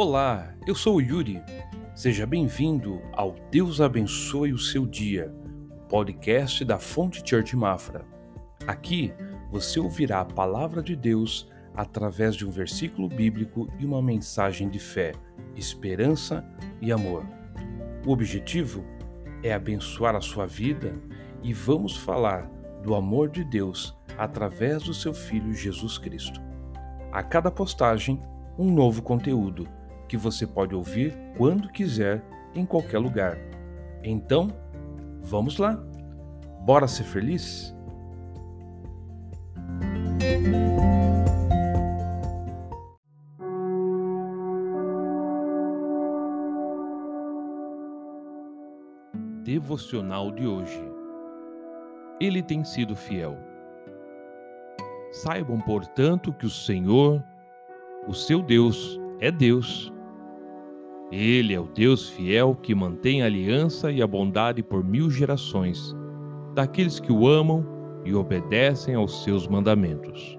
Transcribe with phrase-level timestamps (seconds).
[0.00, 1.42] Olá, eu sou o Yuri.
[1.92, 5.34] Seja bem-vindo ao Deus Abençoe o Seu Dia,
[5.72, 8.06] o podcast da Fonte Church Mafra.
[8.64, 9.12] Aqui
[9.50, 14.78] você ouvirá a palavra de Deus através de um versículo bíblico e uma mensagem de
[14.78, 15.14] fé,
[15.56, 16.44] esperança
[16.80, 17.26] e amor.
[18.06, 18.84] O objetivo
[19.42, 20.94] é abençoar a sua vida
[21.42, 22.48] e vamos falar
[22.84, 26.40] do amor de Deus através do seu Filho Jesus Cristo.
[27.10, 28.22] A cada postagem,
[28.56, 29.66] um novo conteúdo
[30.08, 33.38] que você pode ouvir quando quiser, em qualquer lugar.
[34.02, 34.48] Então,
[35.20, 35.78] vamos lá!
[36.64, 37.74] Bora ser feliz?
[49.44, 50.82] Devocional de hoje.
[52.20, 53.36] Ele tem sido fiel.
[55.10, 57.24] Saibam, portanto, que o Senhor,
[58.06, 59.92] o seu Deus, é Deus
[61.10, 65.96] ele é o Deus fiel que mantém a aliança e a bondade por mil gerações,
[66.54, 67.64] daqueles que o amam
[68.04, 70.38] e obedecem aos seus mandamentos.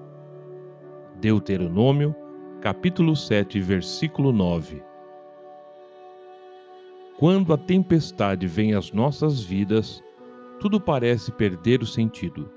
[1.20, 2.16] Deuteronômio,
[2.62, 4.84] capítulo 7, versículo 9.
[7.18, 10.02] Quando a tempestade vem às nossas vidas,
[10.60, 12.50] tudo parece perder o sentido.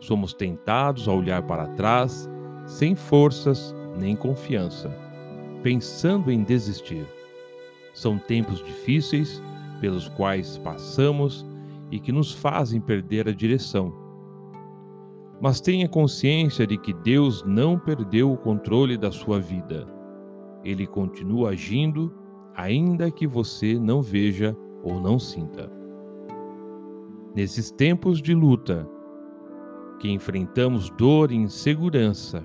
[0.00, 2.28] Somos tentados a olhar para trás,
[2.66, 4.88] sem forças nem confiança,
[5.62, 7.17] pensando em desistir.
[7.94, 9.42] São tempos difíceis
[9.80, 11.46] pelos quais passamos
[11.90, 13.92] e que nos fazem perder a direção.
[15.40, 19.86] Mas tenha consciência de que Deus não perdeu o controle da sua vida.
[20.64, 22.12] Ele continua agindo,
[22.56, 25.70] ainda que você não veja ou não sinta.
[27.34, 28.88] Nesses tempos de luta,
[30.00, 32.44] que enfrentamos dor e insegurança,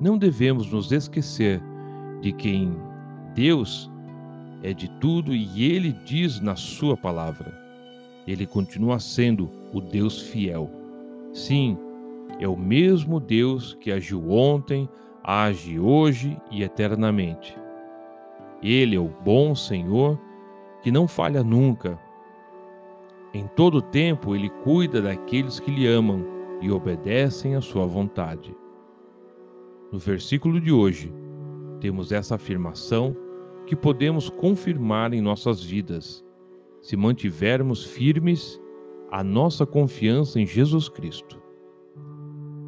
[0.00, 1.62] não devemos nos esquecer
[2.20, 2.76] de que em
[3.34, 3.90] Deus
[4.64, 7.52] é de tudo e ele diz na sua palavra.
[8.26, 10.70] Ele continua sendo o Deus fiel.
[11.34, 11.76] Sim,
[12.40, 14.88] é o mesmo Deus que agiu ontem,
[15.22, 17.54] age hoje e eternamente.
[18.62, 20.18] Ele é o bom Senhor
[20.82, 21.98] que não falha nunca.
[23.34, 26.24] Em todo tempo ele cuida daqueles que lhe amam
[26.62, 28.56] e obedecem à sua vontade.
[29.92, 31.12] No versículo de hoje,
[31.80, 33.14] temos essa afirmação
[33.66, 36.24] que podemos confirmar em nossas vidas,
[36.82, 38.60] se mantivermos firmes
[39.10, 41.40] a nossa confiança em Jesus Cristo.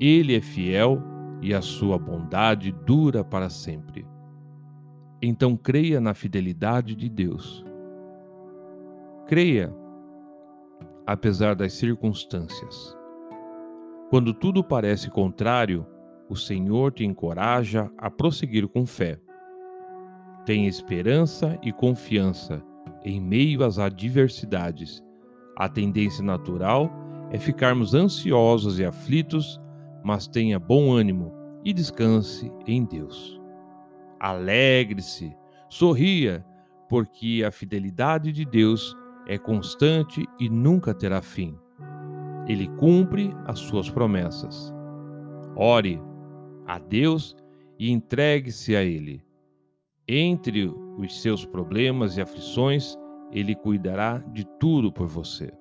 [0.00, 1.02] Ele é fiel
[1.42, 4.06] e a sua bondade dura para sempre.
[5.20, 7.64] Então creia na fidelidade de Deus.
[9.26, 9.74] Creia,
[11.06, 12.96] apesar das circunstâncias.
[14.08, 15.84] Quando tudo parece contrário,
[16.28, 19.20] o Senhor te encoraja a prosseguir com fé
[20.46, 22.62] tem esperança e confiança
[23.04, 25.02] em meio às adversidades.
[25.58, 26.90] A tendência natural
[27.32, 29.60] é ficarmos ansiosos e aflitos,
[30.04, 31.32] mas tenha bom ânimo
[31.64, 33.40] e descanse em Deus.
[34.20, 35.36] Alegre-se,
[35.68, 36.46] sorria,
[36.88, 38.96] porque a fidelidade de Deus
[39.26, 41.58] é constante e nunca terá fim.
[42.46, 44.72] Ele cumpre as suas promessas.
[45.56, 46.00] Ore
[46.68, 47.34] a Deus
[47.78, 49.25] e entregue-se a Ele.
[50.08, 52.96] Entre os seus problemas e aflições,
[53.32, 55.52] Ele cuidará de tudo por você.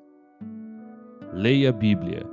[1.34, 2.24] Leia a Bíblia,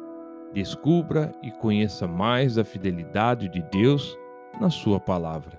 [0.52, 4.14] descubra e conheça mais a fidelidade de Deus
[4.60, 5.58] na Sua palavra.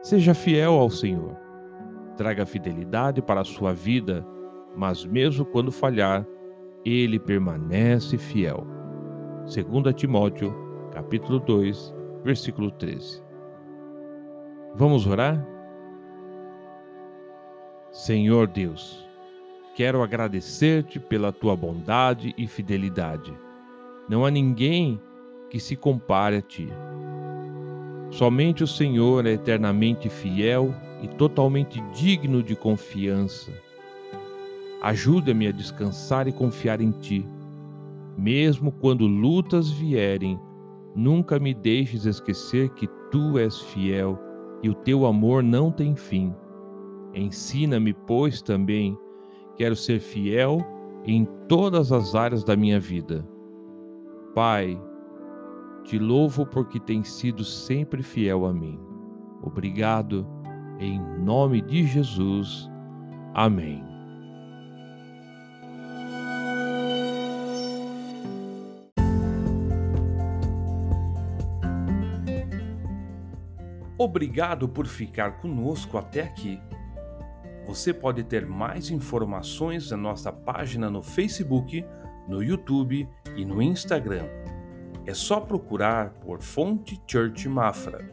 [0.00, 1.36] Seja fiel ao Senhor.
[2.16, 4.26] Traga fidelidade para a sua vida,
[4.74, 6.26] mas mesmo quando falhar,
[6.86, 8.66] ele permanece fiel.
[9.44, 10.54] 2 Timóteo,
[10.90, 11.94] capítulo 2,
[12.24, 13.27] versículo 13.
[14.74, 15.44] Vamos orar?
[17.90, 19.08] Senhor Deus,
[19.74, 23.32] quero agradecer-te pela tua bondade e fidelidade.
[24.08, 25.00] Não há ninguém
[25.50, 26.68] que se compare a ti.
[28.10, 33.50] Somente o Senhor é eternamente fiel e totalmente digno de confiança.
[34.82, 37.26] Ajuda-me a descansar e confiar em ti.
[38.16, 40.38] Mesmo quando lutas vierem,
[40.94, 44.27] nunca me deixes esquecer que tu és fiel
[44.62, 46.34] e o teu amor não tem fim.
[47.14, 48.98] Ensina-me, pois, também,
[49.56, 50.58] quero ser fiel
[51.04, 53.26] em todas as áreas da minha vida.
[54.34, 54.80] Pai,
[55.84, 58.78] te louvo porque tens sido sempre fiel a mim.
[59.42, 60.26] Obrigado,
[60.78, 62.68] em nome de Jesus.
[63.34, 63.87] Amém.
[74.00, 76.60] Obrigado por ficar conosco até aqui.
[77.66, 81.84] Você pode ter mais informações na nossa página no Facebook,
[82.28, 84.26] no YouTube e no Instagram.
[85.04, 88.08] É só procurar por Fonte Church Mafra.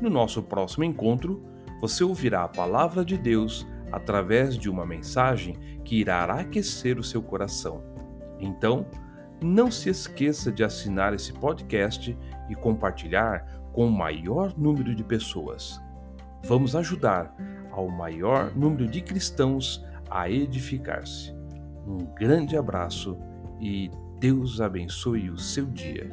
[0.00, 1.40] No nosso próximo encontro,
[1.80, 5.54] você ouvirá a palavra de Deus através de uma mensagem
[5.84, 7.80] que irá aquecer o seu coração.
[8.40, 8.86] Então,
[9.40, 12.16] não se esqueça de assinar esse podcast
[12.48, 15.80] e compartilhar com o maior número de pessoas.
[16.44, 17.34] Vamos ajudar
[17.70, 21.32] ao maior número de cristãos a edificar-se.
[21.86, 23.16] Um grande abraço
[23.60, 26.10] e Deus abençoe o seu dia.